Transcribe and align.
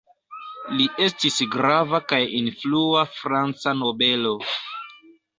Li 0.77 0.85
estis 1.07 1.35
grava 1.55 1.99
kaj 2.11 2.19
influa 2.39 3.03
franca 3.19 3.75
nobelo. 3.83 4.33